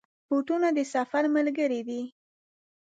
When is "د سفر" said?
0.77-1.23